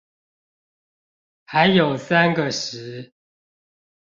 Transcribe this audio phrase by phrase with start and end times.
[1.45, 3.13] 還有三個十